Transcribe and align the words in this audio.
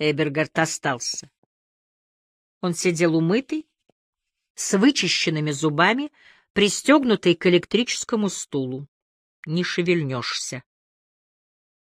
Эбергард 0.00 0.58
остался. 0.58 1.30
Он 2.62 2.72
сидел 2.72 3.14
умытый, 3.14 3.68
с 4.54 4.76
вычищенными 4.76 5.50
зубами, 5.50 6.10
пристегнутый 6.54 7.34
к 7.34 7.46
электрическому 7.46 8.30
стулу. 8.30 8.88
Не 9.44 9.62
шевельнешься. 9.62 10.64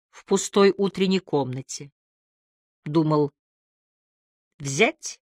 В 0.08 0.24
пустой 0.24 0.72
утренней 0.76 1.20
комнате. 1.20 1.92
Думал, 2.84 3.32
взять, 4.58 5.20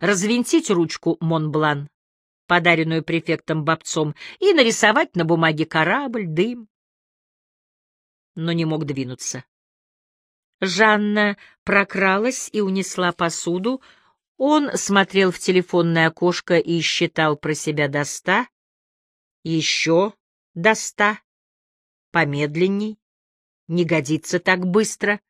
развинтить 0.00 0.68
ручку 0.68 1.16
Монблан, 1.20 1.88
подаренную 2.48 3.04
префектом 3.04 3.64
Бобцом, 3.64 4.16
и 4.40 4.52
нарисовать 4.52 5.14
на 5.14 5.24
бумаге 5.24 5.64
корабль, 5.64 6.26
дым. 6.26 6.68
Но 8.34 8.50
не 8.50 8.64
мог 8.64 8.84
двинуться. 8.84 9.44
Жанна 10.62 11.36
прокралась 11.64 12.48
и 12.52 12.60
унесла 12.60 13.10
посуду, 13.10 13.82
он 14.36 14.70
смотрел 14.76 15.32
в 15.32 15.40
телефонное 15.40 16.06
окошко 16.06 16.56
и 16.56 16.80
считал 16.80 17.36
про 17.36 17.52
себя 17.54 17.88
до 17.88 18.04
ста, 18.04 18.46
еще 19.42 20.14
до 20.54 20.76
ста, 20.76 21.18
помедленней, 22.12 23.00
не 23.66 23.84
годится 23.84 24.38
так 24.38 24.64
быстро, 24.64 25.20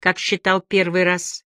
как 0.00 0.18
считал 0.18 0.62
первый 0.62 1.04
раз, 1.04 1.44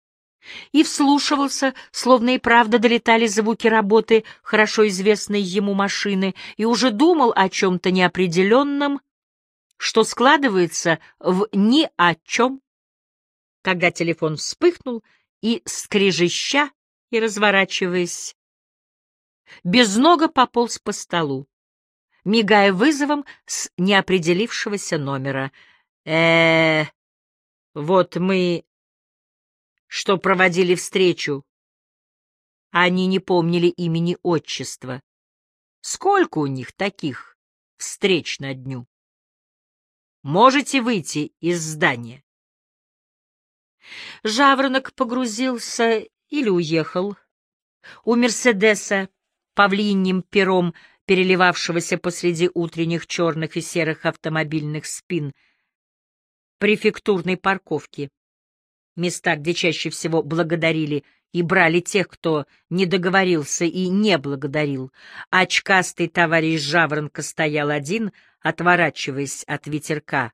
и 0.71 0.81
вслушивался, 0.83 1.73
словно 1.91 2.35
и 2.35 2.37
правда 2.37 2.79
долетали 2.79 3.27
звуки 3.27 3.67
работы 3.67 4.23
хорошо 4.41 4.87
известной 4.87 5.41
ему 5.41 5.73
машины, 5.73 6.35
и 6.55 6.63
уже 6.63 6.89
думал 6.91 7.33
о 7.35 7.49
чем-то 7.49 7.91
неопределенном, 7.91 9.01
что 9.75 10.05
складывается 10.05 10.99
в 11.19 11.49
ни 11.51 11.89
о 11.97 12.15
чем, 12.23 12.61
когда 13.63 13.91
телефон 13.91 14.35
вспыхнул, 14.35 15.03
и, 15.41 15.63
скрежеща 15.65 16.71
и 17.09 17.19
разворачиваясь, 17.19 18.35
безного 19.63 20.27
пополз 20.27 20.79
по 20.79 20.91
столу, 20.91 21.47
мигая 22.23 22.71
вызовом 22.71 23.25
с 23.45 23.71
неопределившегося 23.77 24.97
номера. 24.97 25.51
э, 26.05 26.83
-э 26.83 26.87
вот 27.73 28.17
мы, 28.17 28.65
что 29.87 30.17
проводили 30.17 30.75
встречу, 30.75 31.43
они 32.71 33.07
не 33.07 33.19
помнили 33.19 33.67
имени 33.67 34.17
отчества. 34.21 35.01
Сколько 35.81 36.39
у 36.39 36.47
них 36.47 36.73
таких 36.73 37.37
встреч 37.77 38.39
на 38.39 38.53
дню? 38.53 38.87
Можете 40.21 40.81
выйти 40.81 41.33
из 41.39 41.61
здания? 41.61 42.23
Жаворонок 44.23 44.93
погрузился 44.93 46.05
или 46.29 46.49
уехал. 46.49 47.17
У 48.05 48.15
Мерседеса, 48.15 49.09
павлиньим 49.53 50.23
пером, 50.23 50.73
переливавшегося 51.05 51.97
посреди 51.97 52.49
утренних 52.53 53.05
черных 53.07 53.57
и 53.57 53.61
серых 53.61 54.05
автомобильных 54.05 54.85
спин, 54.85 55.33
префектурной 56.57 57.35
парковки, 57.35 58.09
места, 58.95 59.35
где 59.35 59.53
чаще 59.53 59.89
всего 59.89 60.23
благодарили 60.23 61.03
и 61.33 61.41
брали 61.41 61.81
тех, 61.81 62.07
кто 62.07 62.45
не 62.69 62.85
договорился 62.85 63.65
и 63.65 63.89
не 63.89 64.17
благодарил. 64.17 64.93
Очкастый 65.29 66.07
товарищ 66.07 66.61
Жаворонка 66.61 67.21
стоял 67.21 67.69
один, 67.69 68.13
отворачиваясь 68.39 69.43
от 69.43 69.67
ветерка. 69.67 70.31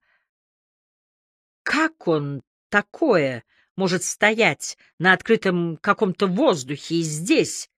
Как 1.64 2.08
он 2.08 2.44
такое 2.70 3.44
может 3.80 4.04
стоять 4.04 4.78
на 4.98 5.14
открытом 5.14 5.78
каком-то 5.78 6.28
воздухе 6.28 6.96
и 6.96 7.02
здесь, 7.02 7.72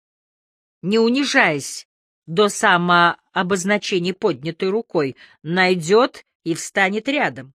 не 0.81 0.97
унижаясь 0.97 1.87
до 2.25 2.49
самообозначения 2.49 4.15
поднятой 4.15 4.69
рукой, 4.69 5.15
найдет 5.43 6.25
и 6.43 6.55
встанет 6.55 7.07
рядом. 7.07 7.53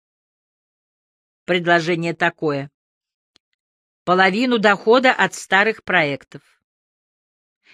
Предложение 1.44 2.14
такое. 2.14 2.70
Половину 4.04 4.60
дохода 4.60 5.12
от 5.12 5.34
старых 5.34 5.82
проектов 5.82 6.42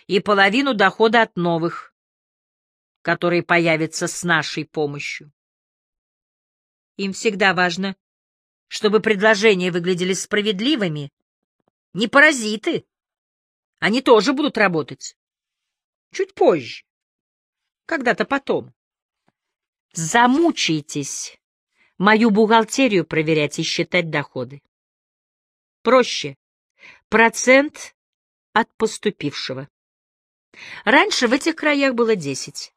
и 0.07 0.21
половину 0.21 0.73
дохода 0.73 1.21
от 1.21 1.37
новых, 1.37 1.95
которые 3.03 3.43
появятся 3.43 4.07
с 4.07 4.23
нашей 4.23 4.65
помощью. 4.65 5.33
Им 6.97 7.13
всегда 7.13 7.53
важно 7.53 7.95
чтобы 8.73 9.01
предложения 9.01 9.71
выглядели 9.71 10.15
справедливыми. 10.15 11.13
Не 11.93 12.09
паразиты. 12.09 12.87
Они 13.81 14.01
тоже 14.01 14.33
будут 14.33 14.57
работать. 14.57 15.15
Чуть 16.11 16.33
позже. 16.33 16.83
Когда-то 17.85 18.25
потом. 18.25 18.73
Замучаетесь 19.93 21.39
мою 21.99 22.31
бухгалтерию 22.31 23.05
проверять 23.05 23.59
и 23.59 23.63
считать 23.63 24.09
доходы. 24.09 24.63
Проще. 25.83 26.39
Процент 27.11 27.95
от 28.55 28.75
поступившего. 28.79 29.69
Раньше 30.87 31.29
в 31.29 31.35
этих 31.35 31.57
краях 31.57 31.93
было 31.93 32.17
10. 32.17 32.73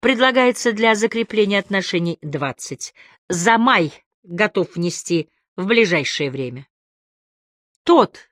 Предлагается 0.00 0.72
для 0.72 0.96
закрепления 0.96 1.60
отношений 1.60 2.18
20. 2.22 2.92
За 3.28 3.56
май 3.56 4.02
готов 4.26 4.74
внести 4.74 5.28
в 5.56 5.66
ближайшее 5.66 6.30
время. 6.30 6.66
Тот, 7.84 8.30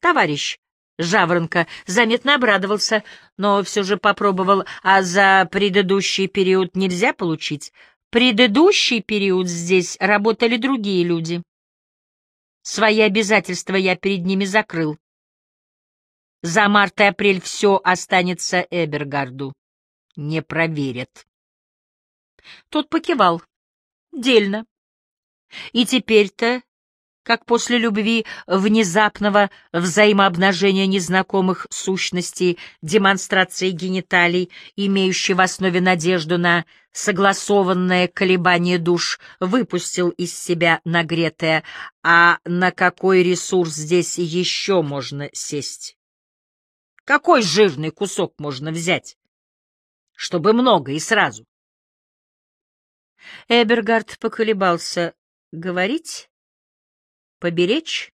товарищ 0.00 0.58
Жаворонка, 0.98 1.66
заметно 1.86 2.34
обрадовался, 2.34 3.04
но 3.38 3.62
все 3.62 3.82
же 3.82 3.96
попробовал, 3.96 4.64
а 4.82 5.02
за 5.02 5.48
предыдущий 5.50 6.28
период 6.28 6.76
нельзя 6.76 7.14
получить. 7.14 7.72
Предыдущий 8.10 9.02
период 9.02 9.48
здесь 9.48 9.96
работали 9.98 10.56
другие 10.56 11.04
люди. 11.04 11.42
Свои 12.62 13.00
обязательства 13.00 13.76
я 13.76 13.96
перед 13.96 14.26
ними 14.26 14.44
закрыл. 14.44 14.98
За 16.42 16.68
март 16.68 17.00
и 17.00 17.04
апрель 17.04 17.40
все 17.40 17.80
останется 17.82 18.66
Эбергарду. 18.70 19.54
Не 20.16 20.42
проверят. 20.42 21.26
Тот 22.68 22.88
покивал. 22.88 23.42
Дельно. 24.12 24.66
И 25.72 25.84
теперь-то, 25.86 26.62
как 27.22 27.44
после 27.44 27.78
любви 27.78 28.24
внезапного 28.46 29.50
взаимообнажения 29.72 30.86
незнакомых 30.86 31.66
сущностей, 31.70 32.58
демонстрации 32.82 33.70
гениталий, 33.70 34.50
имеющей 34.76 35.34
в 35.34 35.40
основе 35.40 35.80
надежду 35.80 36.38
на 36.38 36.64
согласованное 36.92 38.08
колебание 38.08 38.78
душ, 38.78 39.20
выпустил 39.38 40.10
из 40.10 40.36
себя 40.36 40.80
нагретое, 40.84 41.62
а 42.02 42.38
на 42.44 42.70
какой 42.72 43.22
ресурс 43.22 43.74
здесь 43.74 44.18
еще 44.18 44.82
можно 44.82 45.28
сесть? 45.32 45.96
Какой 47.04 47.42
жирный 47.42 47.90
кусок 47.90 48.34
можно 48.38 48.70
взять? 48.70 49.16
Чтобы 50.14 50.52
много 50.52 50.92
и 50.92 50.98
сразу. 50.98 51.46
Эбергард 53.48 54.18
поколебался, 54.18 55.14
Говорить? 55.52 56.30
Поберечь? 57.38 58.12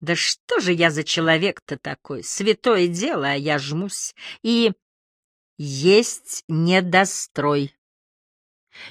Да 0.00 0.14
что 0.14 0.60
же 0.60 0.72
я 0.72 0.90
за 0.90 1.02
человек-то 1.02 1.78
такой? 1.78 2.22
Святое 2.22 2.88
дело, 2.88 3.30
а 3.30 3.34
я 3.34 3.58
жмусь. 3.58 4.14
И 4.42 4.72
есть 5.56 6.44
недострой. 6.46 7.74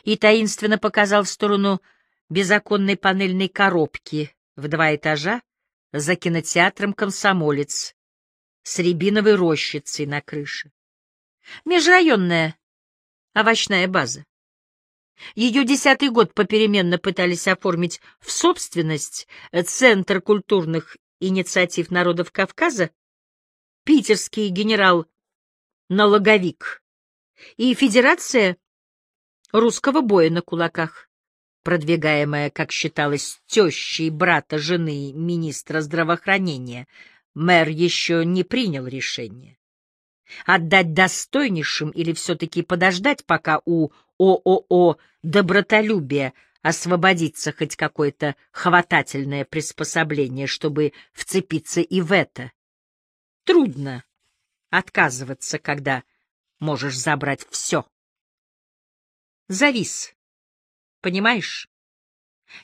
И 0.03 0.17
таинственно 0.17 0.77
показал 0.77 1.23
в 1.23 1.29
сторону 1.29 1.81
беззаконной 2.29 2.97
панельной 2.97 3.47
коробки 3.47 4.35
в 4.55 4.67
два 4.67 4.95
этажа 4.95 5.41
за 5.93 6.15
кинотеатром 6.15 6.93
«Комсомолец» 6.93 7.95
с 8.63 8.79
рябиновой 8.79 9.35
рощицей 9.35 10.05
на 10.05 10.21
крыше. 10.21 10.71
Межрайонная 11.63 12.57
овощная 13.33 13.87
база. 13.87 14.25
Ее 15.35 15.65
десятый 15.65 16.09
год 16.09 16.33
попеременно 16.33 16.97
пытались 16.97 17.47
оформить 17.47 18.01
в 18.19 18.31
собственность 18.31 19.27
Центр 19.65 20.21
культурных 20.21 20.97
инициатив 21.19 21.91
народов 21.91 22.31
Кавказа, 22.31 22.91
питерский 23.83 24.47
генерал-налоговик 24.49 26.81
и 27.55 27.73
Федерация 27.73 28.57
русского 29.51 30.01
боя 30.01 30.29
на 30.29 30.41
кулаках, 30.41 31.09
продвигаемая, 31.63 32.49
как 32.49 32.71
считалось, 32.71 33.41
тещей 33.47 34.09
брата 34.09 34.57
жены 34.57 35.11
министра 35.13 35.81
здравоохранения, 35.81 36.87
мэр 37.33 37.67
еще 37.69 38.25
не 38.25 38.43
принял 38.43 38.87
решение. 38.87 39.56
Отдать 40.45 40.93
достойнейшим 40.93 41.89
или 41.91 42.13
все-таки 42.13 42.61
подождать, 42.61 43.25
пока 43.25 43.61
у 43.65 43.91
ООО 44.17 44.97
«Добротолюбие» 45.23 46.33
освободиться 46.61 47.53
хоть 47.53 47.75
какое-то 47.75 48.35
хватательное 48.51 49.45
приспособление, 49.45 50.47
чтобы 50.47 50.93
вцепиться 51.13 51.81
и 51.81 52.01
в 52.01 52.11
это. 52.11 52.51
Трудно 53.45 54.03
отказываться, 54.69 55.59
когда 55.59 56.03
можешь 56.59 56.97
забрать 56.97 57.47
все. 57.49 57.85
Завис. 59.47 60.13
Понимаешь? 61.01 61.69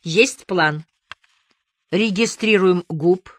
Есть 0.02 0.46
план. 0.46 0.86
Регистрируем 1.92 2.84
ГУП, 2.90 3.30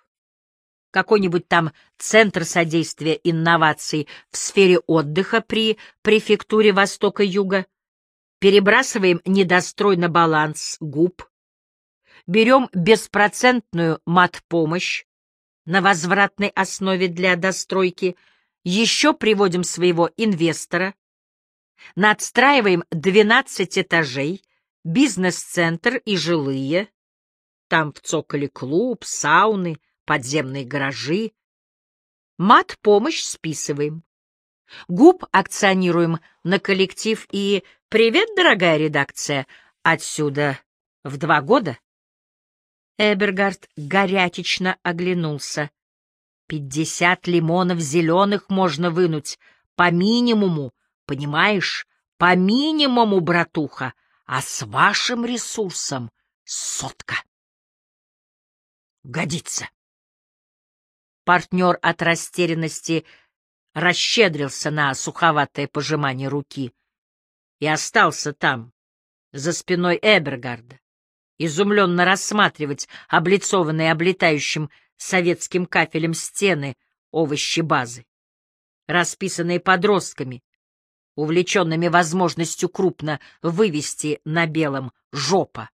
какой-нибудь 0.94 1.48
там 1.48 1.72
Центр 1.98 2.44
содействия 2.44 3.18
инноваций 3.24 4.06
в 4.30 4.36
сфере 4.36 4.78
отдыха 4.78 5.40
при 5.40 5.76
префектуре 6.02 6.72
Востока-Юга, 6.72 7.66
перебрасываем 8.38 9.20
недострой 9.24 9.96
на 9.96 10.08
баланс 10.08 10.76
ГУП, 10.78 11.24
берем 12.28 12.70
беспроцентную 12.72 14.02
мат-помощь 14.06 15.04
на 15.66 15.82
возвратной 15.82 16.50
основе 16.50 17.08
для 17.08 17.34
достройки, 17.34 18.14
еще 18.62 19.14
приводим 19.14 19.64
своего 19.64 20.10
инвестора, 20.16 20.94
надстраиваем 21.96 22.84
12 22.92 23.78
этажей, 23.78 24.44
бизнес-центр 24.84 25.96
и 25.96 26.16
жилые, 26.16 26.88
там 27.66 27.92
в 27.92 28.00
цоколе 28.00 28.48
клуб, 28.48 29.02
сауны, 29.04 29.80
подземные 30.04 30.64
гаражи. 30.64 31.32
Мат-помощь 32.38 33.22
списываем. 33.22 34.02
Губ 34.88 35.24
акционируем 35.30 36.20
на 36.42 36.58
коллектив 36.58 37.26
и 37.30 37.64
«Привет, 37.88 38.28
дорогая 38.36 38.76
редакция!» 38.76 39.46
отсюда 39.82 40.58
в 41.04 41.16
два 41.18 41.42
года. 41.42 41.78
Эбергард 42.98 43.68
горячечно 43.76 44.78
оглянулся. 44.82 45.70
Пятьдесят 46.46 47.26
лимонов 47.26 47.78
зеленых 47.78 48.48
можно 48.48 48.90
вынуть, 48.90 49.38
по 49.76 49.90
минимуму, 49.90 50.72
понимаешь, 51.06 51.86
по 52.18 52.34
минимуму, 52.36 53.20
братуха, 53.20 53.94
а 54.26 54.40
с 54.40 54.64
вашим 54.64 55.24
ресурсом 55.24 56.10
сотка. 56.44 57.16
Годится. 59.02 59.68
Партнер 61.24 61.78
от 61.80 62.02
растерянности 62.02 63.06
расщедрился 63.72 64.70
на 64.70 64.94
суховатое 64.94 65.66
пожимание 65.66 66.28
руки 66.28 66.72
и 67.60 67.66
остался 67.66 68.34
там, 68.34 68.72
за 69.32 69.52
спиной 69.52 69.98
Эбергарда, 70.00 70.78
изумленно 71.38 72.04
рассматривать 72.04 72.88
облицованные 73.08 73.90
облетающим 73.90 74.70
советским 74.96 75.64
кафелем 75.64 76.12
стены 76.12 76.76
овощи 77.10 77.60
базы, 77.60 78.04
расписанные 78.86 79.60
подростками, 79.60 80.44
увлеченными 81.16 81.88
возможностью 81.88 82.68
крупно 82.68 83.18
вывести 83.40 84.20
на 84.24 84.46
белом 84.46 84.92
жопа. 85.10 85.70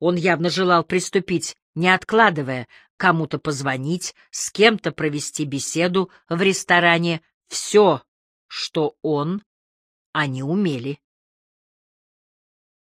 Он 0.00 0.16
явно 0.16 0.48
желал 0.48 0.82
приступить, 0.82 1.56
не 1.74 1.88
откладывая, 1.88 2.66
кому-то 2.96 3.38
позвонить, 3.38 4.14
с 4.30 4.50
кем-то 4.50 4.92
провести 4.92 5.44
беседу 5.44 6.10
в 6.28 6.40
ресторане. 6.40 7.22
Все, 7.48 8.02
что 8.46 8.96
он, 9.02 9.44
они 10.12 10.42
умели. 10.42 11.00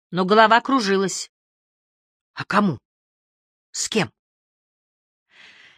Но 0.10 0.26
голова 0.26 0.60
кружилась. 0.62 1.32
А 2.34 2.44
кому? 2.44 2.80
С 3.72 3.88
кем? 3.88 4.12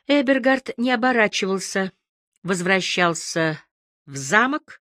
Эбергард 0.07 0.77
не 0.77 0.91
оборачивался, 0.91 1.91
возвращался 2.41 3.61
в 4.05 4.15
замок, 4.15 4.81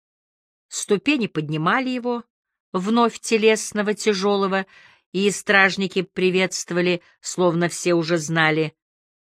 ступени 0.66 1.28
поднимали 1.28 1.90
его, 1.90 2.24
вновь 2.72 3.20
телесного, 3.20 3.94
тяжелого, 3.94 4.66
и 5.12 5.30
стражники 5.30 6.02
приветствовали, 6.02 7.02
словно 7.20 7.68
все 7.68 7.94
уже 7.94 8.16
знали, 8.18 8.74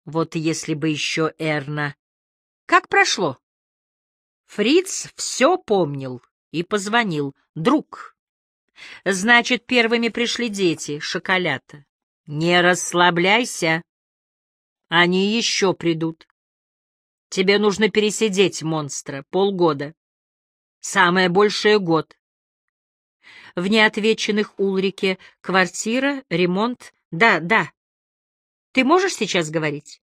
вот 0.06 0.36
если 0.36 0.75
бы 0.75 0.89
еще 0.89 1.33
Эрна. 1.39 1.95
Как 2.68 2.88
прошло? 2.88 3.39
Фриц 4.45 5.07
все 5.16 5.57
помнил 5.57 6.22
и 6.51 6.63
позвонил. 6.63 7.36
Друг. 7.56 8.16
Значит, 9.04 9.66
первыми 9.66 10.10
пришли 10.10 10.50
дети, 10.50 11.00
шоколята. 11.00 11.86
Не 12.27 12.62
расслабляйся. 12.62 13.81
Они 14.88 15.36
еще 15.36 15.74
придут. 15.74 16.27
Тебе 17.30 17.57
нужно 17.57 17.89
пересидеть 17.89 18.62
монстра 18.62 19.25
полгода. 19.30 19.95
Самое 20.80 21.30
большее— 21.30 21.80
год. 21.80 22.16
В 23.56 23.68
неотвеченных 23.68 24.60
Улрике 24.60 25.18
квартира, 25.42 26.24
ремонт. 26.30 26.94
Да, 27.12 27.40
да, 27.40 27.72
ты 28.75 28.84
можешь 28.84 29.13
сейчас 29.13 29.50
говорить? 29.50 30.02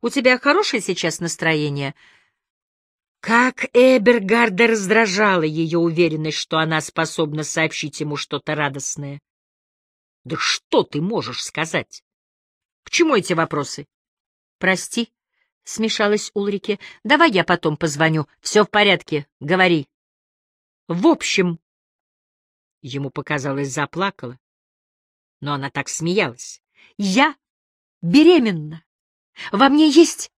У 0.00 0.08
тебя 0.08 0.38
хорошее 0.38 0.80
сейчас 0.80 1.20
настроение?» 1.20 1.94
Как 3.20 3.66
Эбергарда 3.74 4.68
раздражала 4.68 5.42
ее 5.42 5.76
уверенность, 5.76 6.38
что 6.38 6.56
она 6.56 6.80
способна 6.80 7.44
сообщить 7.44 8.00
ему 8.00 8.16
что-то 8.16 8.54
радостное. 8.54 9.20
«Да 10.24 10.36
что 10.38 10.82
ты 10.82 11.02
можешь 11.02 11.42
сказать? 11.42 12.02
К 12.84 12.90
чему 12.90 13.16
эти 13.16 13.34
вопросы?» 13.34 13.86
«Прости»,— 14.58 15.12
смешалась 15.64 16.30
Улрике. 16.32 16.78
«Давай 17.04 17.30
я 17.30 17.44
потом 17.44 17.76
позвоню. 17.76 18.26
Все 18.40 18.64
в 18.64 18.70
порядке. 18.70 19.26
Говори». 19.40 19.86
«В 20.88 21.06
общем...» 21.06 21.60
Ему 22.82 23.10
показалось, 23.10 23.72
заплакала, 23.72 24.38
но 25.40 25.54
она 25.54 25.70
так 25.70 25.88
смеялась. 25.88 26.62
«Я 26.96 27.36
беременна. 28.00 28.84
Во 29.52 29.68
мне 29.68 29.88
есть 29.88 30.30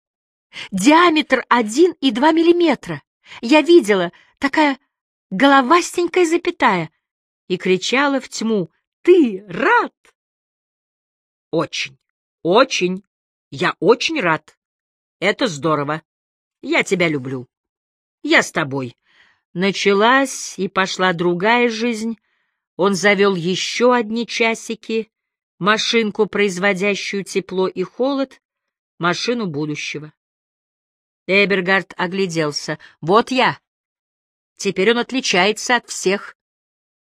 диаметр 0.71 1.45
один 1.49 1.93
и 2.01 2.11
два 2.11 2.31
миллиметра. 2.31 3.03
Я 3.41 3.61
видела, 3.61 4.11
такая 4.39 4.79
головастенькая 5.29 6.25
запятая, 6.25 6.91
и 7.47 7.57
кричала 7.57 8.19
в 8.19 8.29
тьму, 8.29 8.71
«Ты 9.01 9.43
рад?» 9.47 9.93
«Очень, 11.51 11.97
очень, 12.43 13.03
я 13.49 13.75
очень 13.79 14.19
рад. 14.19 14.57
Это 15.19 15.47
здорово. 15.47 16.01
Я 16.61 16.83
тебя 16.83 17.07
люблю. 17.07 17.47
Я 18.23 18.43
с 18.43 18.51
тобой». 18.51 18.95
Началась 19.53 20.57
и 20.57 20.69
пошла 20.69 21.11
другая 21.11 21.69
жизнь. 21.69 22.17
Он 22.83 22.95
завел 22.95 23.35
еще 23.35 23.93
одни 23.93 24.25
часики, 24.25 25.11
машинку, 25.59 26.25
производящую 26.25 27.23
тепло 27.23 27.67
и 27.67 27.83
холод, 27.83 28.41
машину 28.97 29.45
будущего. 29.45 30.11
Эбергард 31.27 31.93
огляделся. 31.95 32.79
«Вот 32.99 33.29
я! 33.29 33.59
Теперь 34.55 34.89
он 34.89 34.97
отличается 34.97 35.75
от 35.75 35.89
всех. 35.89 36.35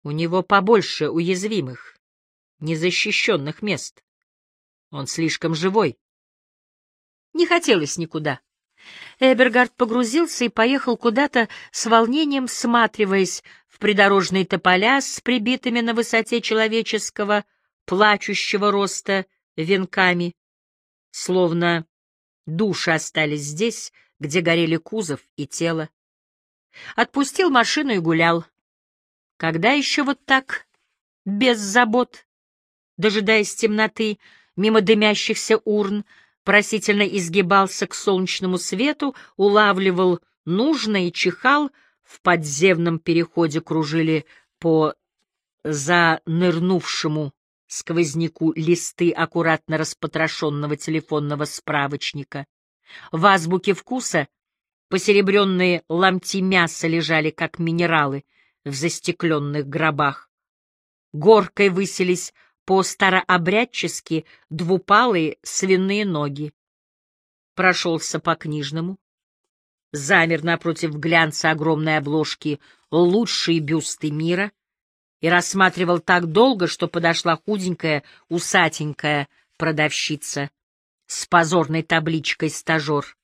У 0.03 0.11
него 0.11 0.43
побольше 0.43 1.09
уязвимых, 1.09 1.97
незащищенных 2.59 3.63
мест. 3.63 4.03
Он 4.91 5.07
слишком 5.07 5.55
живой. 5.55 5.97
Не 7.33 7.47
хотелось 7.47 7.97
никуда. 7.97 8.39
Эбергард 9.19 9.75
погрузился 9.75 10.45
и 10.45 10.49
поехал 10.49 10.95
куда-то 10.95 11.49
с 11.71 11.87
волнением, 11.87 12.45
всматриваясь 12.45 13.43
в 13.75 13.77
придорожные 13.77 14.45
тополя 14.45 15.01
с 15.01 15.19
прибитыми 15.19 15.81
на 15.81 15.93
высоте 15.93 16.39
человеческого 16.39 17.43
плачущего 17.83 18.71
роста 18.71 19.25
венками, 19.57 20.33
словно 21.11 21.85
души 22.45 22.91
остались 22.91 23.41
здесь, 23.41 23.91
где 24.17 24.39
горели 24.39 24.77
кузов 24.77 25.19
и 25.35 25.45
тело. 25.45 25.89
Отпустил 26.95 27.49
машину 27.49 27.91
и 27.91 27.97
гулял. 27.99 28.45
Когда 29.35 29.71
еще 29.71 30.03
вот 30.03 30.23
так, 30.23 30.67
без 31.25 31.57
забот, 31.59 32.25
дожидаясь 32.95 33.55
темноты, 33.55 34.19
мимо 34.55 34.79
дымящихся 34.79 35.57
урн, 35.65 36.05
просительно 36.45 37.03
изгибался 37.03 37.87
к 37.87 37.93
солнечному 37.93 38.57
свету, 38.57 39.17
улавливал 39.35 40.21
нужное 40.45 41.09
и 41.09 41.11
чихал, 41.11 41.71
в 42.05 42.21
подземном 42.21 42.99
переходе 42.99 43.59
кружили 43.59 44.25
по 44.59 44.93
занырнувшему 45.63 47.33
сквозняку 47.67 48.53
листы 48.53 49.11
аккуратно 49.11 49.77
распотрошенного 49.77 50.77
телефонного 50.77 51.45
справочника. 51.45 52.45
В 53.11 53.25
азбуке 53.25 53.73
вкуса 53.73 54.27
посеребренные 54.89 55.83
ломти 55.89 56.41
мяса 56.41 56.87
лежали, 56.87 57.31
как 57.31 57.57
минералы, 57.57 58.23
в 58.63 58.73
застекленных 58.73 59.67
гробах. 59.67 60.29
горкой 61.11 61.69
высились 61.69 62.33
по-старообрядчески 62.65 64.25
двупалые 64.49 65.37
свиные 65.43 66.05
ноги. 66.05 66.53
Прошелся 67.55 68.19
по 68.19 68.35
книжному, 68.35 68.97
замер 69.95 70.43
напротив 70.43 70.97
глянца 70.97 71.51
огромной 71.51 71.97
обложки 71.97 72.59
«Лучшие 72.91 73.59
бюсты 73.59 74.11
мира» 74.11 74.51
и 75.21 75.29
рассматривал 75.29 75.99
так 75.99 76.27
долго, 76.27 76.67
что 76.67 76.87
подошла 76.87 77.37
худенькая, 77.37 78.03
усатенькая 78.29 79.27
продавщица 79.57 80.51
с 81.07 81.25
позорной 81.25 81.81
табличкой 81.81 82.49
«Стажер» 82.49 83.17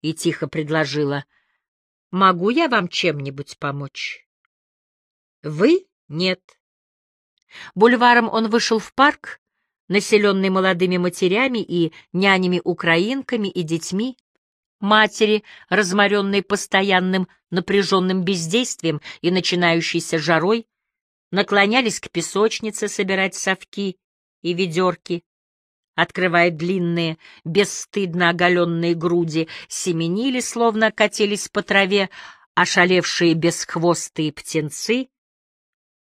и 0.00 0.14
тихо 0.14 0.46
предложила 0.46 1.24
«Могу 2.10 2.50
я 2.50 2.68
вам 2.68 2.88
чем-нибудь 2.88 3.58
помочь?» 3.58 4.26
«Вы? 5.42 5.86
Нет». 6.08 6.40
Бульваром 7.74 8.28
он 8.28 8.48
вышел 8.48 8.78
в 8.78 8.92
парк, 8.94 9.40
населенный 9.88 10.50
молодыми 10.50 10.96
матерями 10.98 11.58
и 11.58 11.92
нянями-украинками 12.12 13.48
и 13.48 13.62
детьми, 13.62 14.16
матери, 14.80 15.44
разморенные 15.68 16.42
постоянным 16.42 17.28
напряженным 17.50 18.22
бездействием 18.22 19.00
и 19.20 19.30
начинающейся 19.30 20.18
жарой, 20.18 20.66
наклонялись 21.30 22.00
к 22.00 22.10
песочнице 22.10 22.88
собирать 22.88 23.34
совки 23.34 23.98
и 24.42 24.54
ведерки, 24.54 25.24
открывая 25.94 26.50
длинные, 26.50 27.18
бесстыдно 27.44 28.30
оголенные 28.30 28.94
груди, 28.94 29.48
семенили, 29.68 30.40
словно 30.40 30.92
катились 30.92 31.48
по 31.48 31.62
траве, 31.62 32.08
ошалевшие 32.54 33.34
бесхвостые 33.34 34.32
птенцы, 34.32 35.08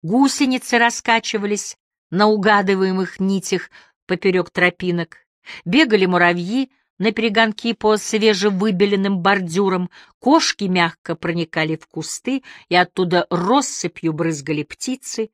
гусеницы 0.03 0.79
раскачивались 0.79 1.77
на 2.11 2.27
угадываемых 2.27 3.21
нитях 3.21 3.71
поперек 4.07 4.51
тропинок, 4.51 5.19
бегали 5.65 6.07
муравьи, 6.07 6.71
на 6.99 7.13
перегонки 7.13 7.73
по 7.75 7.97
свежевыбеленным 7.97 9.19
бордюрам, 9.19 9.91
кошки 10.19 10.65
мягко 10.65 11.15
проникали 11.15 11.77
в 11.77 11.87
кусты, 11.87 12.43
и 12.69 12.75
оттуда 12.75 13.27
россыпью 13.31 14.13
брызгали 14.13 14.63
птицы. 14.63 15.31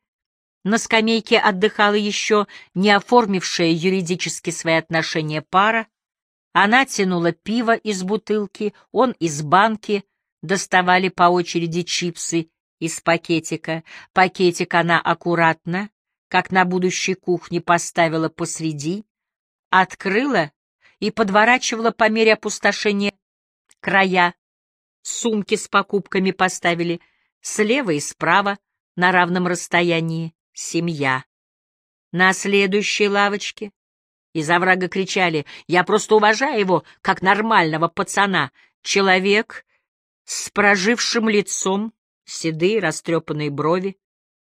На 0.64 0.78
скамейке 0.78 1.38
отдыхала 1.38 1.94
еще 1.94 2.46
не 2.74 2.90
оформившая 2.90 3.70
юридически 3.70 4.50
свои 4.50 4.74
отношения 4.74 5.42
пара. 5.42 5.86
Она 6.52 6.84
тянула 6.84 7.32
пиво 7.32 7.74
из 7.74 8.02
бутылки, 8.02 8.74
он 8.92 9.12
из 9.12 9.42
банки, 9.42 10.04
доставали 10.42 11.08
по 11.08 11.24
очереди 11.24 11.82
чипсы 11.82 12.48
из 12.78 13.00
пакетика. 13.00 13.84
Пакетик 14.12 14.74
она 14.74 15.00
аккуратно, 15.00 15.90
как 16.28 16.50
на 16.50 16.64
будущей 16.64 17.14
кухне, 17.14 17.60
поставила 17.60 18.28
посреди, 18.28 19.04
открыла 19.70 20.52
и 21.02 21.10
подворачивала 21.10 21.90
по 21.90 22.08
мере 22.08 22.34
опустошения 22.34 23.12
края. 23.80 24.36
Сумки 25.02 25.56
с 25.56 25.66
покупками 25.66 26.30
поставили 26.30 27.00
слева 27.40 27.90
и 27.90 27.98
справа 27.98 28.60
на 28.94 29.10
равном 29.10 29.48
расстоянии. 29.48 30.32
Семья. 30.52 31.24
На 32.12 32.32
следующей 32.32 33.08
лавочке 33.08 33.72
из 34.32 34.48
оврага 34.48 34.86
кричали 34.88 35.44
«Я 35.66 35.82
просто 35.82 36.14
уважаю 36.14 36.60
его, 36.60 36.84
как 37.00 37.20
нормального 37.20 37.88
пацана!» 37.88 38.52
Человек 38.82 39.66
с 40.24 40.50
прожившим 40.50 41.28
лицом, 41.28 41.92
седые 42.24 42.78
растрепанные 42.78 43.50
брови, 43.50 43.98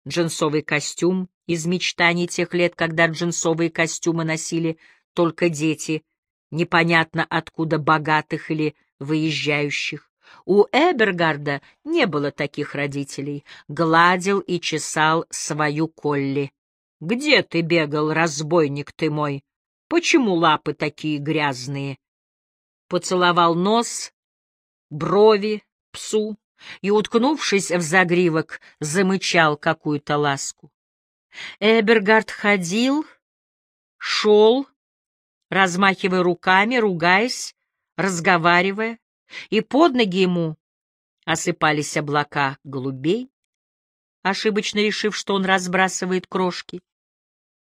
джинсовый 0.06 0.61
костюм 0.61 1.30
из 1.47 1.64
мечтаний 1.64 2.26
тех 2.26 2.52
лет, 2.52 2.75
когда 2.75 3.06
джинсовые 3.06 3.71
костюмы 3.71 4.25
носили 4.25 4.76
только 5.14 5.49
дети, 5.49 6.02
непонятно 6.52 7.26
откуда 7.28 7.78
богатых 7.78 8.52
или 8.52 8.76
выезжающих. 9.00 10.09
У 10.44 10.64
Эбергарда 10.71 11.61
не 11.85 12.06
было 12.06 12.30
таких 12.30 12.75
родителей. 12.75 13.44
Гладил 13.68 14.38
и 14.38 14.61
чесал 14.61 15.26
свою 15.30 15.88
Колли. 15.88 16.52
«Где 17.00 17.42
ты 17.42 17.62
бегал, 17.62 18.12
разбойник 18.12 18.92
ты 18.92 19.11
мой? 19.11 19.44
Почему 19.88 20.35
лапы 20.35 20.73
такие 20.73 21.18
грязные?» 21.18 21.99
Поцеловал 22.88 23.54
нос, 23.54 24.12
брови, 24.90 25.64
псу 25.90 26.37
и, 26.80 26.90
уткнувшись 26.90 27.73
в 27.73 27.80
загривок, 27.80 28.61
замычал 28.78 29.56
какую-то 29.56 30.16
ласку. 30.16 30.71
Эбергард 31.59 32.30
ходил, 32.30 33.04
шел, 33.97 34.66
размахивая 35.52 36.23
руками, 36.23 36.76
ругаясь, 36.76 37.54
разговаривая, 37.97 38.99
и 39.50 39.61
под 39.61 39.92
ноги 39.92 40.23
ему 40.23 40.56
осыпались 41.26 41.94
облака 41.99 42.56
голубей, 42.64 43.30
ошибочно 44.23 44.78
решив, 44.78 45.14
что 45.14 45.35
он 45.35 45.44
разбрасывает 45.44 46.26
крошки. 46.26 46.80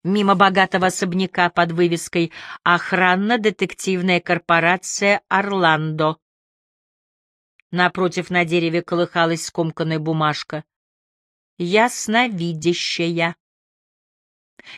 Мимо 0.05 0.37
богатого 0.37 0.87
особняка 0.87 1.51
под 1.51 1.73
вывеской 1.73 2.31
«Охранно-детективная 2.63 4.21
корпорация 4.21 5.23
Орландо». 5.29 6.17
Напротив 7.73 8.31
на 8.31 8.45
дереве 8.45 8.83
колыхалась 8.83 9.47
скомканная 9.47 9.99
бумажка. 9.99 10.63
«Ясновидящая». 11.59 13.35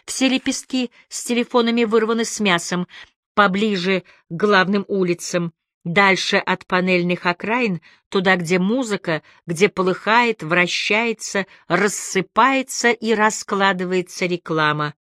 Все 0.05 0.29
лепестки 0.29 0.91
с 1.09 1.25
телефонами 1.25 1.85
вырваны 1.85 2.25
с 2.25 2.41
мясом, 2.41 2.87
поближе 3.35 4.01
к 4.01 4.05
главным 4.29 4.85
улицам, 4.89 5.53
дальше 5.85 6.37
от 6.37 6.67
панельных 6.67 7.27
окраин, 7.27 7.81
туда, 8.09 8.37
где 8.37 8.59
музыка, 8.59 9.23
где 9.47 9.69
полыхает, 9.69 10.43
вращается, 10.43 11.47
рассыпается 11.69 12.91
и 12.91 13.15
раскладывается 13.15 14.27
реклама. 14.27 14.95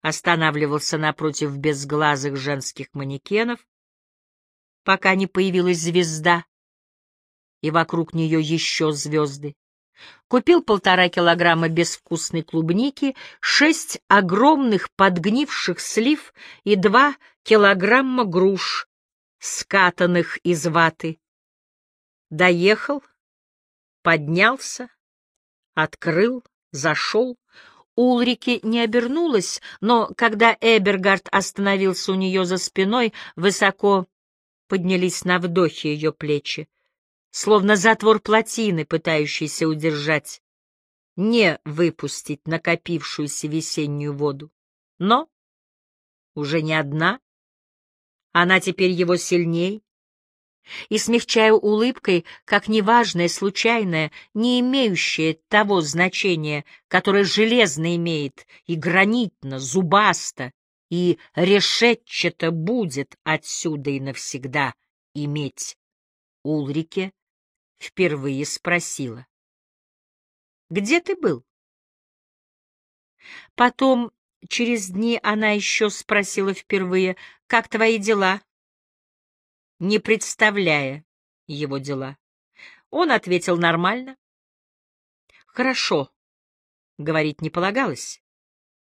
Останавливался 0.00 0.96
напротив 0.96 1.56
безглазых 1.56 2.36
женских 2.36 2.88
манекенов, 2.92 3.66
пока 4.84 5.14
не 5.14 5.26
появилась 5.26 5.78
звезда, 5.78 6.44
и 7.60 7.70
вокруг 7.70 8.14
нее 8.14 8.40
еще 8.40 8.92
звезды. 8.92 9.54
Купил 10.28 10.62
полтора 10.62 11.08
килограмма 11.08 11.68
безвкусной 11.68 12.42
клубники, 12.42 13.16
шесть 13.40 14.00
огромных 14.08 14.90
подгнивших 14.92 15.80
слив 15.80 16.34
и 16.64 16.76
два 16.76 17.16
килограмма 17.42 18.24
груш, 18.24 18.88
скатанных 19.38 20.36
из 20.38 20.66
ваты. 20.66 21.18
Доехал, 22.30 23.02
поднялся, 24.02 24.88
открыл, 25.74 26.44
зашел. 26.72 27.38
Улрике 27.94 28.60
не 28.62 28.80
обернулась, 28.80 29.60
но 29.80 30.08
когда 30.16 30.56
Эбергард 30.60 31.26
остановился 31.32 32.12
у 32.12 32.14
нее 32.14 32.44
за 32.44 32.58
спиной, 32.58 33.12
высоко 33.34 34.06
поднялись 34.68 35.24
на 35.24 35.38
вдохе 35.38 35.94
ее 35.94 36.12
плечи 36.12 36.68
словно 37.30 37.76
затвор 37.76 38.20
плотины, 38.20 38.84
пытающийся 38.84 39.68
удержать, 39.68 40.42
не 41.16 41.58
выпустить 41.64 42.46
накопившуюся 42.46 43.48
весеннюю 43.48 44.14
воду. 44.14 44.50
Но 44.98 45.28
уже 46.34 46.62
не 46.62 46.74
одна, 46.74 47.20
она 48.32 48.60
теперь 48.60 48.90
его 48.90 49.16
сильней, 49.16 49.82
и, 50.88 50.98
смягчая 50.98 51.52
улыбкой, 51.52 52.24
как 52.44 52.68
неважное, 52.68 53.28
случайное, 53.28 54.12
не 54.34 54.60
имеющее 54.60 55.38
того 55.48 55.80
значения, 55.80 56.64
которое 56.88 57.24
железно 57.24 57.96
имеет, 57.96 58.46
и 58.66 58.76
гранитно, 58.76 59.58
зубасто, 59.58 60.52
и 60.90 61.18
решетчато 61.34 62.50
будет 62.50 63.16
отсюда 63.24 63.90
и 63.90 64.00
навсегда 64.00 64.74
иметь 65.14 65.76
Улрике 66.42 67.12
впервые 67.78 68.44
спросила. 68.44 69.26
«Где 70.70 71.00
ты 71.00 71.16
был?» 71.16 71.44
Потом, 73.54 74.12
через 74.48 74.88
дни, 74.88 75.18
она 75.22 75.50
еще 75.50 75.90
спросила 75.90 76.52
впервые, 76.54 77.16
«Как 77.46 77.68
твои 77.68 77.98
дела?» 77.98 78.42
Не 79.78 79.98
представляя 79.98 81.04
его 81.46 81.78
дела. 81.78 82.18
Он 82.90 83.10
ответил 83.10 83.56
нормально. 83.56 84.16
«Хорошо»,— 85.46 86.12
говорить 86.98 87.40
не 87.40 87.50
полагалось. 87.50 88.22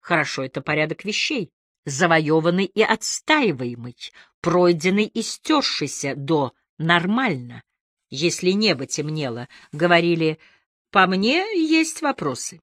«Хорошо— 0.01 0.43
это 0.45 0.63
порядок 0.63 1.05
вещей, 1.05 1.53
завоеванный 1.85 2.65
и 2.65 2.83
отстаиваемый, 2.83 3.97
пройденный 4.41 5.07
и 5.07 5.23
стершийся 5.23 6.15
до 6.15 6.55
нормально 6.79 7.63
если 8.11 8.51
небо 8.51 8.87
темнело, 8.87 9.49
говорили 9.73 10.39
«по 10.91 11.07
мне 11.07 11.45
есть 11.55 12.03
вопросы». 12.03 12.61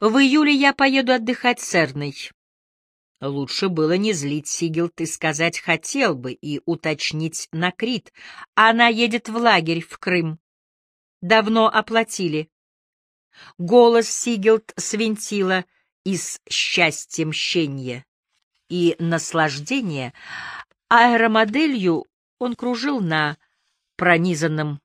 В 0.00 0.16
июле 0.18 0.52
я 0.52 0.72
поеду 0.72 1.12
отдыхать 1.12 1.60
с 1.60 1.74
Эрной. 1.74 2.14
Лучше 3.20 3.68
было 3.68 3.96
не 3.96 4.12
злить 4.12 4.48
Сигелт 4.48 5.00
и 5.00 5.06
сказать 5.06 5.58
«хотел 5.58 6.14
бы» 6.14 6.32
и 6.32 6.60
уточнить 6.66 7.48
на 7.52 7.70
Крит. 7.70 8.12
Она 8.54 8.88
едет 8.88 9.28
в 9.28 9.36
лагерь 9.36 9.82
в 9.82 9.98
Крым. 9.98 10.38
Давно 11.22 11.66
оплатили. 11.66 12.50
Голос 13.58 14.08
Сигелт 14.08 14.72
свинтила 14.76 15.64
из 16.04 16.40
счастья 16.48 17.26
мщения 17.26 18.04
и 18.68 18.96
наслаждения. 18.98 20.12
Аэромоделью 20.88 22.06
он 22.38 22.54
кружил 22.54 23.00
на 23.00 23.38
пронизанном 23.96 24.80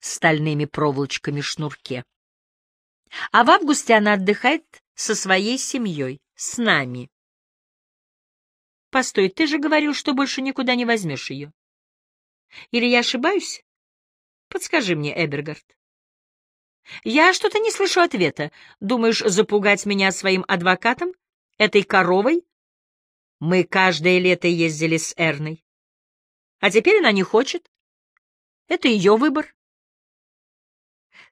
стальными 0.00 0.64
проволочками 0.64 1.40
шнурке. 1.40 2.04
А 3.32 3.44
в 3.44 3.50
августе 3.50 3.94
она 3.94 4.14
отдыхает 4.14 4.64
со 4.94 5.14
своей 5.14 5.58
семьей, 5.58 6.20
с 6.34 6.58
нами. 6.58 7.10
Постой, 8.90 9.28
ты 9.28 9.46
же 9.46 9.58
говорил, 9.58 9.94
что 9.94 10.14
больше 10.14 10.40
никуда 10.40 10.74
не 10.74 10.84
возьмешь 10.84 11.30
ее. 11.30 11.52
Или 12.70 12.86
я 12.86 13.00
ошибаюсь? 13.00 13.62
Подскажи 14.48 14.96
мне, 14.96 15.12
Эбергард. 15.12 15.76
Я 17.04 17.34
что-то 17.34 17.58
не 17.58 17.70
слышу 17.70 18.00
ответа. 18.00 18.50
Думаешь, 18.80 19.20
запугать 19.20 19.84
меня 19.84 20.10
своим 20.10 20.44
адвокатом? 20.48 21.12
Этой 21.58 21.82
коровой? 21.82 22.46
Мы 23.40 23.64
каждое 23.64 24.18
лето 24.18 24.48
ездили 24.48 24.96
с 24.96 25.12
Эрной. 25.16 25.64
А 26.60 26.70
теперь 26.70 26.98
она 26.98 27.12
не 27.12 27.22
хочет. 27.22 27.70
Это 28.68 28.88
ее 28.88 29.16
выбор. 29.16 29.54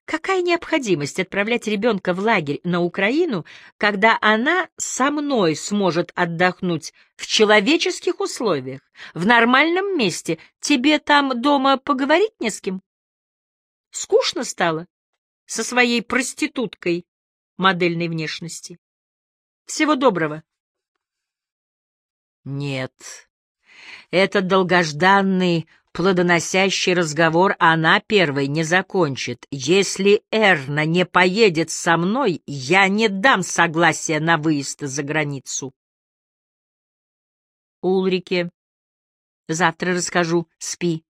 Какая 0.07 0.40
необходимость 0.40 1.19
отправлять 1.21 1.66
ребенка 1.66 2.14
в 2.14 2.21
лагерь 2.21 2.61
на 2.64 2.81
Украину, 2.81 3.45
когда 3.76 4.19
она 4.21 4.69
со 4.76 5.11
мной 5.11 5.57
сможет 5.57 6.12
отдохнуть 6.14 6.95
в 7.16 7.26
человеческих 7.26 8.21
условиях, 8.21 8.81
в 9.14 9.26
нормальном 9.26 9.99
месте? 9.99 10.38
Тебе 10.61 10.99
там 10.99 11.40
дома 11.40 11.76
поговорить 11.76 12.40
не 12.40 12.50
с 12.50 12.61
кем? 12.61 12.83
Скучно 13.90 14.45
стало 14.45 14.87
со 15.45 15.64
своей 15.64 16.02
проституткой 16.02 17.07
модельной 17.57 18.09
внешности. 18.09 18.78
Всего 19.64 19.97
доброго. 19.97 20.45
Нет, 22.45 22.93
этот 24.12 24.47
долгожданный 24.47 25.66
плодоносящий 25.96 26.92
разговор 26.92 27.56
она 27.58 28.00
первой 28.00 28.48
не 28.48 28.64
закончит. 28.64 29.46
Если 29.50 30.22
Эрна 30.30 30.84
не 30.84 31.06
поедет 31.06 31.70
со 31.70 31.96
мной, 31.96 32.42
я 32.44 32.86
не 32.88 33.08
дам 33.08 33.42
согласия 33.42 34.20
на 34.20 34.36
выезд 34.36 34.80
за 34.82 35.02
границу. 35.02 35.72
Улрике. 37.80 38.50
Завтра 39.48 39.94
расскажу, 39.94 40.46
спи. 40.58 41.02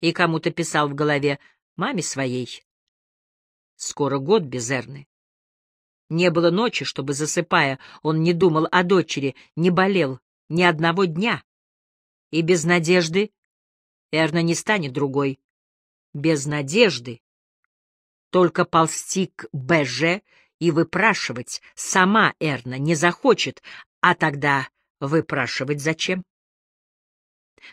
И 0.00 0.12
кому-то 0.12 0.52
писал 0.52 0.88
в 0.88 0.94
голове, 0.94 1.40
маме 1.74 2.02
своей. 2.02 2.62
Скоро 3.74 4.18
год 4.20 4.44
без 4.44 4.70
Эрны. 4.70 5.08
Не 6.10 6.30
было 6.30 6.52
ночи, 6.52 6.84
чтобы, 6.84 7.12
засыпая, 7.12 7.80
он 8.02 8.22
не 8.22 8.34
думал 8.34 8.68
о 8.70 8.84
дочери, 8.84 9.34
не 9.56 9.70
болел 9.70 10.20
ни 10.48 10.62
одного 10.62 11.06
дня. 11.06 11.42
И 12.30 12.40
без 12.42 12.62
надежды 12.62 13.32
Эрна 14.14 14.42
не 14.42 14.54
станет 14.54 14.92
другой. 14.92 15.40
Без 16.12 16.46
надежды. 16.46 17.20
Только 18.30 18.64
ползти 18.64 19.26
к 19.34 19.48
БЖ 19.52 20.22
и 20.60 20.70
выпрашивать. 20.70 21.60
Сама 21.74 22.34
Эрна 22.38 22.78
не 22.78 22.94
захочет, 22.94 23.62
а 24.00 24.14
тогда 24.14 24.68
выпрашивать 25.00 25.80
зачем? 25.80 26.24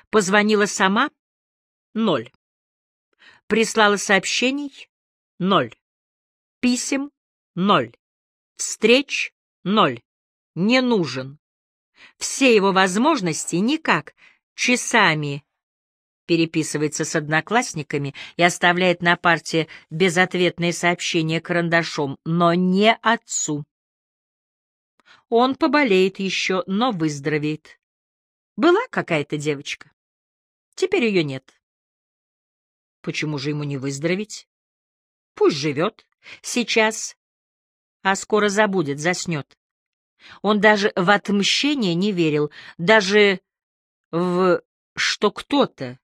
Позвонила 0.10 0.66
сама— 0.66 1.12
ноль. 1.94 2.32
Прислала 3.46 3.98
сообщений— 3.98 4.90
ноль. 5.40 5.76
Писем— 6.60 7.12
ноль. 7.56 7.96
Встреч— 8.56 9.32
ноль. 9.64 10.02
Не 10.56 10.82
нужен. 10.82 11.38
Все 12.18 12.56
его 12.56 12.72
возможности 12.72 13.58
никак. 13.58 14.16
Часами 14.56 15.46
переписывается 16.32 17.04
с 17.04 17.14
одноклассниками 17.18 18.16
и 18.38 18.44
оставляет 18.44 19.02
на 19.02 19.18
парте 19.18 19.68
безответные 19.90 20.72
сообщения 20.72 21.42
карандашом, 21.42 22.20
но 22.24 22.54
не 22.54 22.96
отцу. 23.02 23.66
Он 25.28 25.56
поболеет 25.56 26.20
еще, 26.20 26.64
но 26.68 26.92
выздоровеет. 26.92 27.82
Была 28.56 28.80
какая-то 28.92 29.36
девочка. 29.36 29.92
Теперь 30.76 31.04
ее 31.04 31.26
нет. 31.26 31.62
Почему 33.02 33.38
же 33.38 33.50
ему 33.50 33.66
не 33.66 33.76
выздороветь? 33.76 34.48
Пусть 35.36 35.58
живет. 35.58 36.08
Сейчас. 36.42 37.18
А 38.04 38.16
скоро 38.16 38.48
забудет, 38.48 39.02
заснет. 39.02 39.58
Он 40.42 40.62
даже 40.62 40.94
в 40.96 41.10
отмщение 41.10 41.94
не 41.94 42.14
верил, 42.14 42.52
даже 42.78 43.42
в 44.12 44.64
что 44.96 45.30
кто-то 45.32 46.00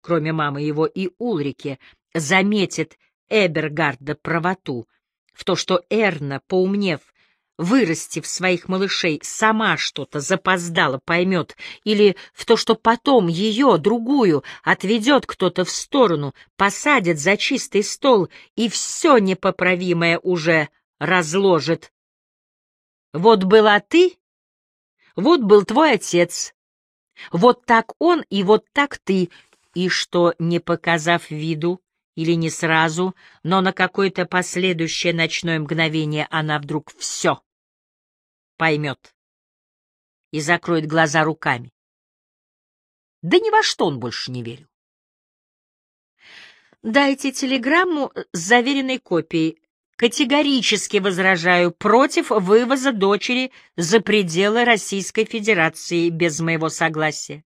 кроме 0.00 0.32
мамы 0.32 0.62
его 0.62 0.86
и 0.86 1.10
Улрике, 1.18 1.78
заметит 2.14 2.98
Эбергарда 3.28 4.14
правоту, 4.14 4.88
в 5.32 5.44
то, 5.44 5.56
что 5.56 5.82
Эрна, 5.88 6.40
поумнев, 6.46 7.00
вырастив 7.60 8.26
своих 8.26 8.68
малышей, 8.68 9.20
сама 9.22 9.76
что-то 9.76 10.20
запоздала 10.20 10.98
поймет, 11.04 11.56
или 11.84 12.16
в 12.32 12.46
то, 12.46 12.56
что 12.56 12.74
потом 12.74 13.28
ее, 13.28 13.76
другую, 13.78 14.42
отведет 14.62 15.26
кто-то 15.26 15.64
в 15.64 15.70
сторону, 15.70 16.34
посадит 16.56 17.18
за 17.18 17.36
чистый 17.36 17.84
стол 17.84 18.28
и 18.56 18.68
все 18.68 19.18
непоправимое 19.18 20.18
уже 20.18 20.70
разложит. 20.98 21.92
Вот 23.12 23.44
была 23.44 23.80
ты, 23.80 24.16
вот 25.16 25.40
был 25.42 25.64
твой 25.64 25.92
отец, 25.92 26.54
вот 27.30 27.66
так 27.66 27.92
он 27.98 28.24
и 28.30 28.42
вот 28.42 28.64
так 28.72 28.98
ты, 28.98 29.30
и 29.74 29.88
что, 29.88 30.34
не 30.38 30.60
показав 30.60 31.30
виду, 31.30 31.82
или 32.16 32.32
не 32.32 32.50
сразу, 32.50 33.14
но 33.42 33.60
на 33.60 33.72
какое-то 33.72 34.26
последующее 34.26 35.14
ночное 35.14 35.58
мгновение 35.58 36.26
она 36.30 36.58
вдруг 36.58 36.92
все 36.98 37.40
поймет 38.56 39.14
и 40.32 40.40
закроет 40.40 40.86
глаза 40.86 41.24
руками. 41.24 41.72
Да 43.22 43.38
ни 43.38 43.50
во 43.50 43.62
что 43.62 43.86
он 43.86 43.98
больше 43.98 44.30
не 44.30 44.42
верил. 44.42 44.66
Дайте 46.82 47.32
телеграмму 47.32 48.12
с 48.32 48.38
заверенной 48.38 48.98
копией. 48.98 49.58
Категорически 49.96 50.96
возражаю 50.96 51.72
против 51.72 52.30
вывоза 52.30 52.92
дочери 52.92 53.52
за 53.76 54.00
пределы 54.00 54.64
Российской 54.64 55.26
Федерации 55.26 56.08
без 56.08 56.40
моего 56.40 56.70
согласия. 56.70 57.44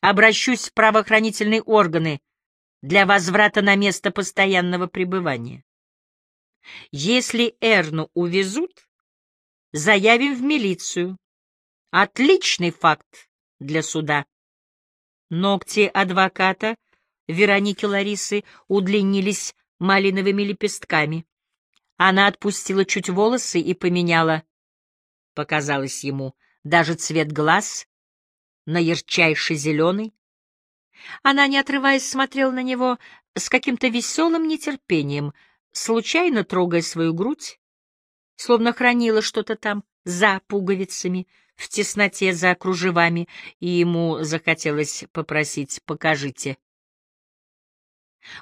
Обращусь 0.00 0.68
в 0.68 0.72
правоохранительные 0.72 1.62
органы 1.62 2.20
для 2.80 3.04
возврата 3.04 3.60
на 3.60 3.76
место 3.76 4.10
постоянного 4.10 4.86
пребывания. 4.86 5.62
Если 6.90 7.56
Эрну 7.60 8.10
увезут, 8.14 8.88
заявим 9.72 10.34
в 10.34 10.42
милицию. 10.42 11.18
Отличный 11.90 12.70
факт 12.70 13.28
для 13.58 13.82
суда. 13.82 14.24
Ногти 15.28 15.90
адвоката 15.92 16.76
Вероники 17.26 17.84
Ларисы 17.84 18.44
удлинились 18.68 19.54
малиновыми 19.78 20.42
лепестками. 20.42 21.26
Она 21.96 22.26
отпустила 22.26 22.84
чуть 22.84 23.10
волосы 23.10 23.60
и 23.60 23.74
поменяла, 23.74 24.44
показалось 25.34 26.04
ему, 26.04 26.34
даже 26.64 26.94
цвет 26.94 27.32
глаз 27.32 27.86
на 28.66 28.78
ярчайший 28.78 29.56
зеленый. 29.56 30.14
Она, 31.22 31.46
не 31.46 31.58
отрываясь, 31.58 32.08
смотрела 32.08 32.50
на 32.50 32.62
него 32.62 32.98
с 33.34 33.48
каким-то 33.48 33.88
веселым 33.88 34.46
нетерпением, 34.46 35.32
случайно 35.72 36.44
трогая 36.44 36.82
свою 36.82 37.14
грудь, 37.14 37.58
словно 38.36 38.72
хранила 38.72 39.22
что-то 39.22 39.56
там 39.56 39.84
за 40.04 40.40
пуговицами, 40.46 41.26
в 41.56 41.68
тесноте 41.68 42.32
за 42.32 42.54
кружевами, 42.54 43.28
и 43.58 43.68
ему 43.68 44.22
захотелось 44.22 45.04
попросить 45.12 45.82
«покажите». 45.84 46.56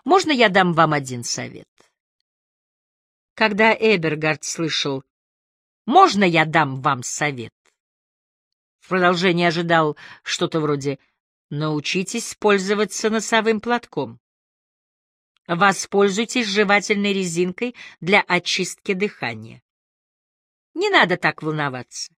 «Можно 0.05 0.31
я 0.31 0.49
дам 0.49 0.73
вам 0.73 0.93
один 0.93 1.25
совет?» 1.25 1.69
Когда 3.35 3.73
Эбергард 3.73 4.45
слышал 4.45 5.05
«Можно 5.85 6.25
я 6.25 6.45
дам 6.45 6.81
вам 6.81 7.03
совет?» 7.03 7.53
В 8.89 8.91
продолжение 8.91 9.49
ожидал 9.49 9.99
что-то 10.23 10.61
вроде 10.61 10.99
«научитесь 11.51 12.35
пользоваться 12.37 13.11
носовым 13.11 13.61
платком». 13.61 14.19
Воспользуйтесь 15.47 16.47
жевательной 16.47 17.13
резинкой 17.13 17.75
для 18.01 18.23
очистки 18.23 18.95
дыхания. 18.95 19.63
Не 20.73 20.89
надо 20.89 21.19
так 21.19 21.43
волноваться. 21.43 22.15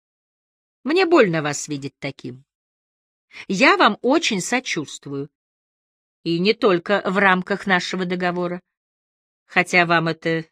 Мне 0.84 1.08
больно 1.08 1.42
вас 1.42 1.68
видеть 1.68 1.98
таким. 1.98 2.46
Я 3.48 3.76
вам 3.76 3.98
очень 4.04 4.40
сочувствую. 4.40 5.32
И 6.22 6.38
не 6.38 6.54
только 6.54 7.02
в 7.04 7.18
рамках 7.18 7.66
нашего 7.66 8.06
договора, 8.06 8.62
хотя 9.48 9.88
вам 9.88 10.08
это 10.08 10.46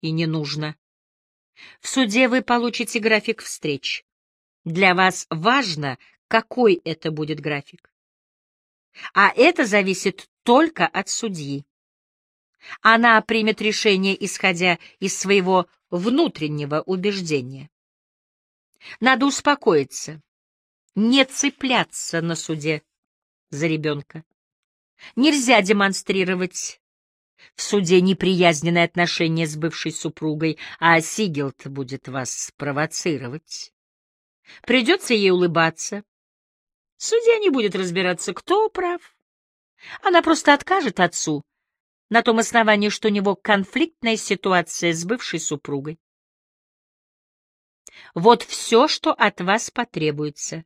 и 0.00 0.10
не 0.10 0.24
нужно. 0.24 0.74
В 1.80 1.88
суде 1.88 2.28
вы 2.28 2.40
получите 2.40 2.98
график 2.98 3.42
встреч. 3.42 4.06
Для 4.64 4.94
вас 4.94 5.26
важно, 5.30 5.98
какой 6.28 6.74
это 6.84 7.10
будет 7.10 7.40
график. 7.40 7.92
А 9.14 9.30
это 9.34 9.64
зависит 9.64 10.28
только 10.42 10.86
от 10.86 11.08
судьи. 11.08 11.64
Она 12.82 13.20
примет 13.22 13.62
решение, 13.62 14.22
исходя 14.24 14.78
из 14.98 15.18
своего 15.18 15.66
внутреннего 15.90 16.82
убеждения. 16.82 17.70
Надо 19.00 19.26
успокоиться, 19.26 20.22
не 20.94 21.24
цепляться 21.24 22.20
на 22.20 22.34
суде 22.34 22.82
за 23.50 23.66
ребенка. 23.66 24.24
Нельзя 25.16 25.62
демонстрировать 25.62 26.80
в 27.54 27.62
суде 27.62 28.00
неприязненное 28.02 28.84
отношение 28.84 29.46
с 29.46 29.56
бывшей 29.56 29.92
супругой, 29.92 30.58
а 30.78 31.00
Сигелт 31.00 31.66
будет 31.66 32.08
вас 32.08 32.52
провоцировать. 32.56 33.72
Придется 34.62 35.14
ей 35.14 35.30
улыбаться. 35.30 36.04
Судья 36.96 37.38
не 37.38 37.50
будет 37.50 37.74
разбираться, 37.74 38.34
кто 38.34 38.68
прав. 38.68 39.16
Она 40.02 40.22
просто 40.22 40.52
откажет 40.52 41.00
отцу 41.00 41.44
на 42.10 42.22
том 42.22 42.38
основании, 42.38 42.88
что 42.88 43.08
у 43.08 43.10
него 43.10 43.36
конфликтная 43.36 44.16
ситуация 44.16 44.92
с 44.92 45.04
бывшей 45.04 45.40
супругой. 45.40 45.98
Вот 48.14 48.42
все, 48.42 48.88
что 48.88 49.12
от 49.12 49.40
вас 49.40 49.70
потребуется. 49.70 50.64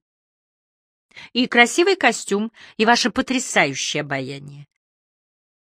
И 1.33 1.47
красивый 1.47 1.97
костюм, 1.97 2.51
и 2.77 2.85
ваше 2.85 3.11
потрясающее 3.11 4.01
обаяние. 4.01 4.67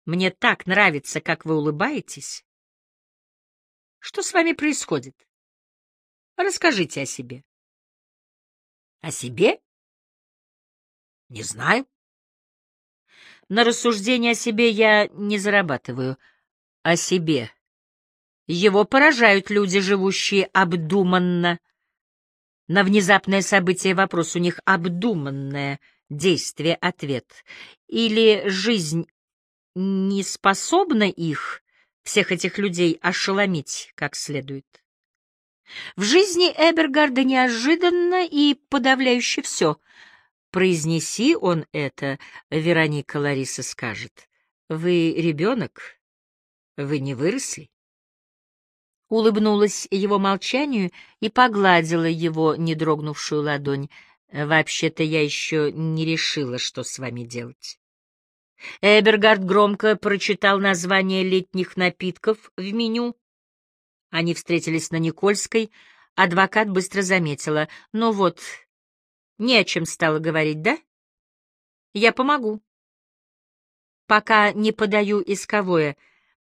Мне 0.05 0.31
так 0.31 0.65
нравится, 0.67 1.19
как 1.19 1.45
вы 1.45 1.57
улыбаетесь. 1.57 2.45
Что 3.99 4.21
с 4.21 4.33
вами 4.33 4.53
происходит? 4.53 5.27
Расскажите 6.37 7.01
о 7.01 7.05
себе. 7.05 7.43
О 9.05 9.11
себе? 9.11 9.59
Не 11.29 11.43
знаю. 11.43 11.85
На 13.49 13.63
рассуждение 13.63 14.31
о 14.31 14.35
себе 14.35 14.71
я 14.71 15.07
не 15.09 15.37
зарабатываю. 15.37 16.17
О 16.81 16.95
себе. 16.95 17.51
Его 18.47 18.83
поражают 18.83 19.51
люди, 19.51 19.79
живущие 19.79 20.45
обдуманно. 20.45 21.59
На 22.67 22.83
внезапное 22.83 23.43
событие 23.43 23.93
вопрос 23.93 24.35
у 24.35 24.39
них 24.39 24.59
обдуманное 24.65 25.79
действие-ответ. 26.09 27.45
Или 27.85 28.49
жизнь 28.49 29.07
не 29.75 30.23
способна 30.23 31.07
их, 31.07 31.61
всех 32.01 32.31
этих 32.31 32.57
людей, 32.57 32.97
ошеломить 33.03 33.91
как 33.93 34.15
следует. 34.15 34.65
В 35.95 36.03
жизни 36.03 36.47
Эбергарда 36.47 37.23
неожиданно 37.23 38.25
и 38.25 38.55
подавляюще 38.69 39.41
все— 39.41 39.77
Произнеси 40.55 41.35
он 41.35 41.65
это, 41.73 42.17
Вероника 42.49 43.17
Лариса 43.17 43.61
скажет. 43.61 44.29
Вы 44.69 45.11
ребенок? 45.11 45.99
Вы 46.77 46.99
не 46.99 47.13
выросли? 47.13 47.69
Улыбнулась 49.09 49.85
его 49.91 50.17
молчанию 50.17 50.91
и 51.19 51.27
погладила 51.27 52.05
его 52.05 52.55
недрогнувшую 52.55 53.41
ладонь. 53.41 53.89
Вообще-то 54.31 55.03
я 55.03 55.21
еще 55.21 55.73
не 55.73 56.05
решила, 56.05 56.57
что 56.57 56.83
с 56.83 56.99
вами 56.99 57.25
делать. 57.25 57.77
Эбергард 58.79 59.43
громко 59.43 59.97
прочитал 59.97 60.61
название 60.61 61.23
летних 61.23 61.75
напитков 61.75 62.49
в 62.55 62.63
меню. 62.71 63.13
Они 64.15 64.33
встретились 64.33 64.91
на 64.91 64.95
Никольской. 64.95 65.73
Адвокат 66.15 66.69
быстро 66.69 67.01
заметила. 67.01 67.67
Ну 67.91 68.13
вот, 68.13 68.39
не 69.37 69.57
о 69.57 69.65
чем 69.65 69.83
стало 69.83 70.19
говорить, 70.19 70.61
да? 70.61 70.77
Я 71.91 72.13
помогу. 72.13 72.63
Пока 74.07 74.53
не 74.53 74.71
подаю 74.71 75.21
исковое, 75.21 75.97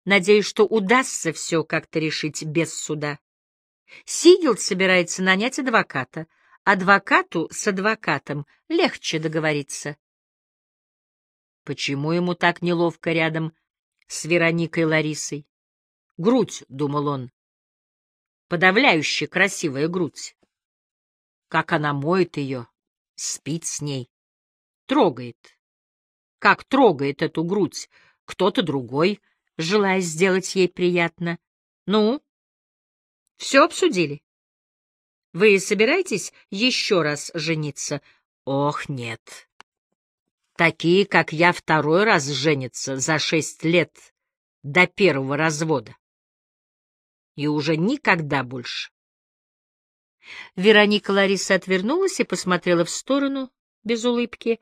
надеюсь, 0.06 0.46
что 0.46 0.66
удастся 0.66 1.34
все 1.34 1.66
как-то 1.66 2.00
решить 2.00 2.42
без 2.46 2.74
суда. 2.74 3.20
Сигел 4.06 4.56
собирается 4.56 5.22
нанять 5.22 5.60
адвоката. 5.60 6.28
Адвокату 6.64 7.50
с 7.52 7.68
адвокатом 7.68 8.48
легче 8.70 9.20
договориться. 9.20 9.98
Почему 11.66 12.14
ему 12.14 12.34
так 12.34 12.62
неловко 12.62 13.12
рядом 13.12 13.54
с 14.08 14.24
Вероникой 14.24 14.86
Ларисой? 14.86 15.46
Грудь,— 16.16 16.64
думал 16.70 17.08
он,— 17.10 17.32
подавляюще 18.48 19.28
красивая 19.28 19.88
грудь. 19.88 20.36
Как 21.48 21.74
она 21.74 21.94
моет 21.94 22.38
ее, 22.38 22.68
спит 23.16 23.66
с 23.66 23.82
ней, 23.82 24.10
трогает. 24.86 25.38
Как 26.40 26.64
трогает 26.64 27.22
эту 27.22 27.44
грудь 27.44 27.90
кто-то 28.26 28.62
другой, 28.62 29.22
желая 29.58 30.02
сделать 30.02 30.54
ей 30.56 30.68
приятно. 30.68 31.40
Ну, 31.86 32.22
все 33.38 33.64
обсудили? 33.64 34.22
Вы 35.34 35.60
собираетесь 35.60 36.34
еще 36.50 37.02
раз 37.02 37.32
жениться? 37.34 38.02
Ох, 38.46 38.90
нет. 38.90 39.50
Такие, 40.56 41.06
как 41.06 41.32
я, 41.32 41.54
второй 41.54 42.04
раз 42.04 42.26
женятся 42.28 42.98
за 42.98 43.20
шесть 43.20 43.64
лет 43.64 43.96
до 44.64 44.88
первого 44.88 45.38
развода. 45.38 45.96
И 47.38 47.48
уже 47.48 47.78
никогда 47.78 48.44
больше. 48.44 48.90
Вероника 50.56 51.12
Лариса 51.12 51.54
отвернулась 51.54 52.20
и 52.20 52.24
посмотрела 52.24 52.84
в 52.84 52.90
сторону, 52.90 53.52
без 53.84 54.04
улыбки. 54.04 54.60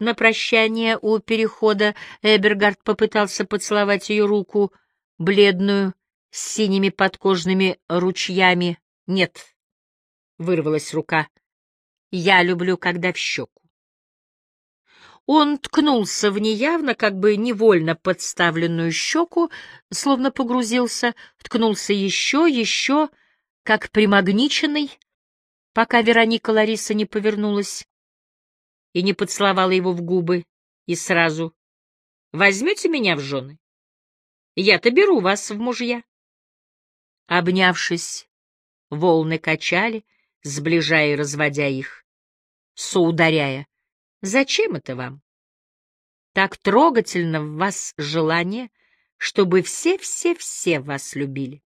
На 0.00 0.14
прощание 0.14 0.98
у 1.00 1.20
перехода 1.20 1.94
Эбергард 2.22 2.82
попытался 2.82 3.44
поцеловать 3.44 4.10
ее 4.10 4.26
руку, 4.26 4.72
бледную, 5.16 5.94
с 6.30 6.54
синими 6.54 6.90
подкожными 6.90 7.78
ручьями. 7.88 8.80
«Нет»,— 9.06 9.54
вырвалась 10.38 10.92
рука,— 10.92 11.28
«я 12.10 12.42
люблю, 12.42 12.76
когда 12.76 13.12
в 13.12 13.16
щеку». 13.16 13.57
Он 15.30 15.58
ткнулся 15.58 16.30
в 16.30 16.38
неявно, 16.38 16.94
как 16.94 17.18
бы 17.18 17.36
невольно 17.36 17.94
подставленную 17.94 18.90
щеку, 18.90 19.50
словно 19.92 20.32
погрузился, 20.32 21.14
ткнулся 21.36 21.92
еще, 21.92 22.48
еще,— 22.50 23.10
как 23.68 23.90
примагниченный, 23.90 24.98
пока 25.74 26.00
Вероника 26.00 26.48
Лариса 26.48 26.94
не 26.94 27.04
повернулась 27.04 27.86
и 28.94 29.02
не 29.02 29.12
поцеловала 29.12 29.72
его 29.72 29.92
в 29.92 30.00
губы, 30.00 30.46
и 30.86 30.94
сразу 30.94 31.54
«Возьмете 32.32 32.88
меня 32.88 33.14
в 33.14 33.20
жены? 33.20 33.58
Я-то 34.54 34.90
беру 34.90 35.20
вас 35.20 35.50
в 35.50 35.58
мужья». 35.58 36.02
Обнявшись, 37.26 38.26
волны 38.88 39.38
качали, 39.38 40.06
сближая 40.42 41.12
и 41.12 41.16
разводя 41.16 41.68
их, 41.68 42.06
соударяя. 42.72 43.68
«Зачем 44.22 44.74
это 44.74 44.96
вам? 44.96 45.22
Так 46.32 46.56
трогательно 46.56 47.40
в 47.40 47.56
вас 47.56 47.94
желание, 47.96 48.70
чтобы 49.16 49.62
все-все-все 49.62 50.80
вас 50.80 51.14
любили». 51.14 51.62